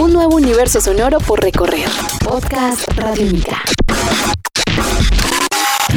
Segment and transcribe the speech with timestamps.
[0.00, 1.86] Un nuevo universo sonoro por recorrer.
[2.24, 3.62] Podcast Radiónica.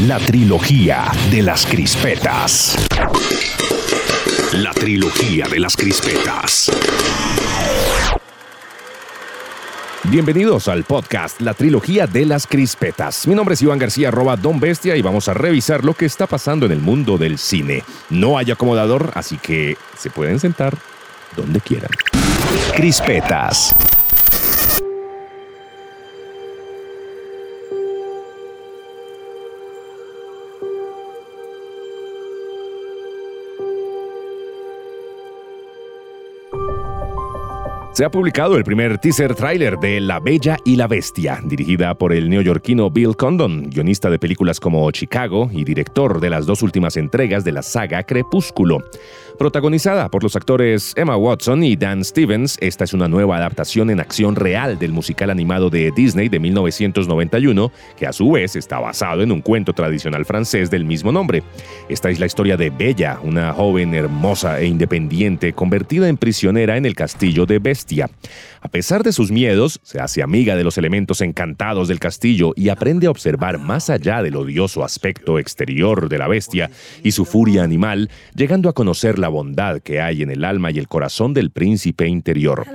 [0.06, 2.76] La trilogía de las crispetas.
[4.52, 6.70] La trilogía de las crispetas.
[10.04, 13.26] Bienvenidos al podcast La Trilogía de las Crispetas.
[13.26, 16.28] Mi nombre es Iván García, arroba Don Bestia, y vamos a revisar lo que está
[16.28, 17.86] pasando en el mundo del cine.
[18.10, 20.78] No hay acomodador, así que se pueden sentar
[21.38, 21.90] donde quieran.
[22.76, 23.74] Crispetas.
[37.94, 42.12] Se ha publicado el primer teaser trailer de La Bella y la Bestia, dirigida por
[42.12, 46.98] el neoyorquino Bill Condon, guionista de películas como Chicago y director de las dos últimas
[46.98, 48.80] entregas de la saga Crepúsculo.
[49.38, 54.00] Protagonizada por los actores Emma Watson y Dan Stevens, esta es una nueva adaptación en
[54.00, 59.24] acción real del musical animado de Disney de 1991, que a su vez está basado
[59.24, 61.42] en un cuento tradicional francés del mismo nombre.
[61.90, 66.86] Esta es la historia de Bella, una joven hermosa e independiente convertida en prisionera en
[66.86, 68.10] el castillo de Bestia.
[68.62, 72.70] A pesar de sus miedos, se hace amiga de los elementos encantados del castillo y
[72.70, 76.70] aprende a observar más allá del odioso aspecto exterior de la bestia
[77.04, 80.78] y su furia animal, llegando a conocer la bondad que hay en el alma y
[80.80, 82.68] el corazón del príncipe interior.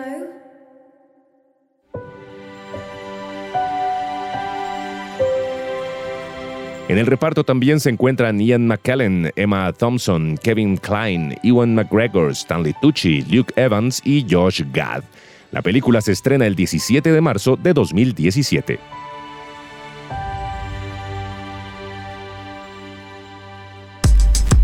[6.88, 12.74] En el reparto también se encuentran Ian McKellen, Emma Thompson, Kevin Klein, Ewan McGregor, Stanley
[12.80, 15.04] Tucci, Luke Evans y Josh Gad.
[15.50, 18.78] La película se estrena el 17 de marzo de 2017.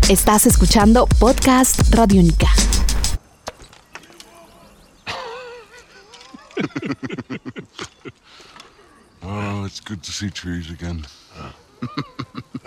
[0.07, 2.45] Estás escuchando Podcast Radiónica.
[9.23, 11.03] oh, it's good to see trees again.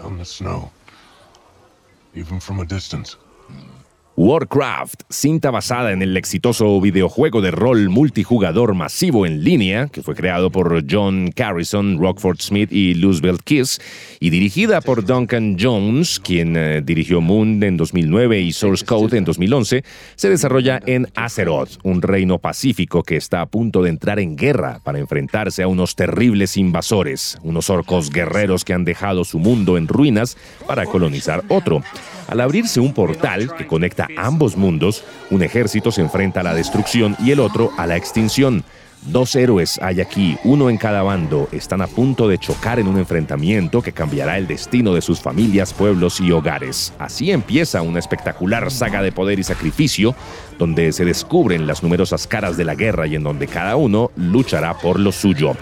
[0.02, 0.72] On the snow.
[2.16, 3.16] Even from a distance.
[4.20, 10.16] Warcraft, cinta basada en el exitoso videojuego de rol multijugador masivo en línea, que fue
[10.16, 13.80] creado por John Carrison, Rockford Smith y Luzbelt Kiss,
[14.18, 19.24] y dirigida por Duncan Jones, quien eh, dirigió Moon en 2009 y Source Code en
[19.24, 19.84] 2011,
[20.16, 24.80] se desarrolla en Azeroth, un reino pacífico que está a punto de entrar en guerra
[24.82, 29.86] para enfrentarse a unos terribles invasores, unos orcos guerreros que han dejado su mundo en
[29.86, 30.36] ruinas
[30.66, 31.84] para colonizar otro.
[32.26, 37.16] Al abrirse un portal que conecta ambos mundos, un ejército se enfrenta a la destrucción
[37.18, 38.64] y el otro a la extinción.
[39.02, 42.98] Dos héroes hay aquí, uno en cada bando, están a punto de chocar en un
[42.98, 46.92] enfrentamiento que cambiará el destino de sus familias, pueblos y hogares.
[46.98, 50.16] Así empieza una espectacular saga de poder y sacrificio,
[50.58, 54.76] donde se descubren las numerosas caras de la guerra y en donde cada uno luchará
[54.76, 55.54] por lo suyo.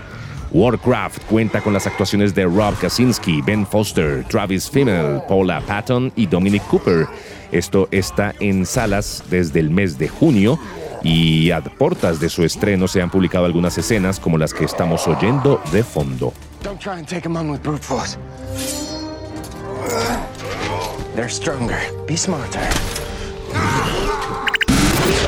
[0.56, 6.27] Warcraft cuenta con las actuaciones de Rob Kaczynski, Ben Foster, Travis Fimmel, Paula Patton y
[6.27, 7.06] Dominic Cooper.
[7.53, 10.59] Esto está en salas desde el mes de junio
[11.03, 15.06] y a portas de su estreno se han publicado algunas escenas como las que estamos
[15.06, 16.33] oyendo de fondo.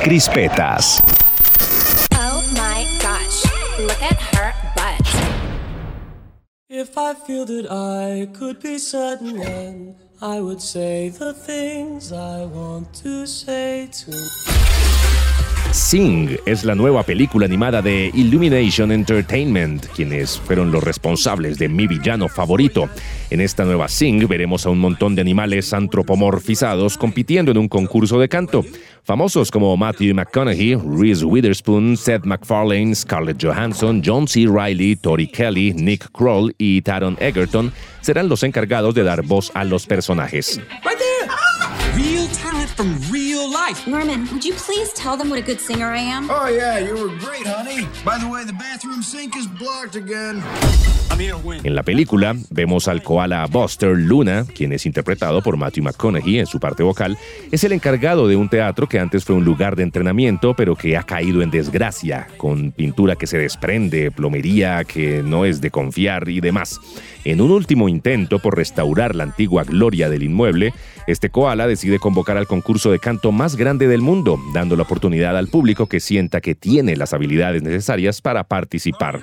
[0.03, 0.99] Crispetas.
[6.79, 12.45] If I feel that I could be certain, then I would say the things I
[12.45, 14.58] want to say to.
[15.71, 21.85] Sing es la nueva película animada de Illumination Entertainment, quienes fueron los responsables de mi
[21.85, 22.89] villano favorito.
[23.29, 28.19] En esta nueva Sing veremos a un montón de animales antropomorfizados compitiendo en un concurso
[28.19, 28.65] de canto.
[29.03, 34.47] Famosos como Matthew McConaughey, Reese Witherspoon, Seth MacFarlane, Scarlett Johansson, John C.
[34.47, 39.63] Reilly, Tori Kelly, Nick Kroll y Taron Egerton serán los encargados de dar voz a
[39.63, 40.59] los personajes.
[41.95, 43.87] Real talent from real life.
[43.87, 46.29] Norman, would you please tell them what a good singer I am?
[46.29, 47.87] Oh, yeah, you were great, honey.
[48.05, 50.43] By the way, the bathroom sink is blocked again.
[51.63, 56.45] En la película vemos al koala Buster Luna, quien es interpretado por Matthew McConaughey en
[56.45, 57.17] su parte vocal,
[57.51, 60.95] es el encargado de un teatro que antes fue un lugar de entrenamiento, pero que
[60.95, 66.29] ha caído en desgracia, con pintura que se desprende, plomería que no es de confiar
[66.29, 66.79] y demás.
[67.25, 70.73] En un último intento por restaurar la antigua gloria del inmueble,
[71.05, 75.37] este koala decide convocar al concurso de canto más grande del mundo, dando la oportunidad
[75.37, 79.21] al público que sienta que tiene las habilidades necesarias para participar.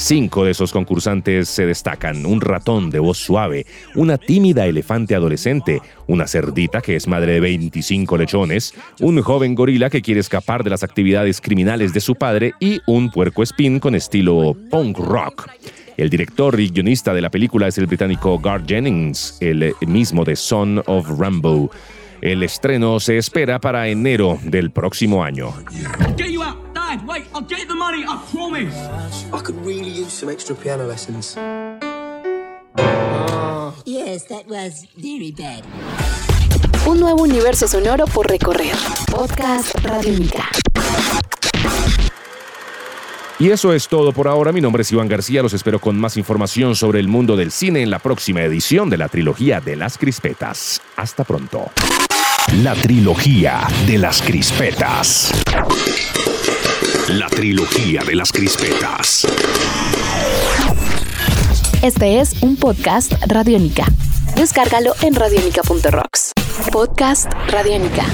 [0.00, 2.24] Cinco de esos concursantes se destacan.
[2.24, 7.40] Un ratón de voz suave, una tímida elefante adolescente, una cerdita que es madre de
[7.40, 12.54] 25 lechones, un joven gorila que quiere escapar de las actividades criminales de su padre
[12.60, 15.50] y un puerco espín con estilo punk rock.
[15.98, 20.34] El director y guionista de la película es el británico Gar Jennings, el mismo de
[20.34, 21.70] Son of Rambo.
[22.22, 25.52] El estreno se espera para enero del próximo año.
[27.40, 28.76] I'll get the money, I promise.
[29.32, 31.36] I could really use some extra piano lessons.
[33.86, 35.64] Yes, that was very bad.
[36.86, 38.74] Un nuevo universo sonoro por recorrer.
[39.10, 40.50] Podcast Radiónica.
[43.38, 44.52] Y eso es todo por ahora.
[44.52, 45.42] Mi nombre es Iván García.
[45.42, 48.98] Los espero con más información sobre el mundo del cine en la próxima edición de
[48.98, 50.82] la trilogía de las crispetas.
[50.96, 51.70] Hasta pronto.
[52.62, 55.32] La trilogía de las crispetas.
[57.10, 59.26] La trilogía de las crispetas.
[61.82, 63.84] Este es un podcast Radiónica.
[64.36, 66.30] Descárgalo en radiónica.rocks.
[66.70, 68.04] Podcast Radiónica.